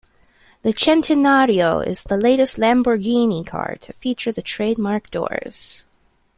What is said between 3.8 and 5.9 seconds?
to feature the trademark doors.